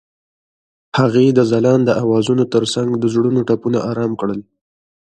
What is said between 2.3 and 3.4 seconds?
ترڅنګ د زړونو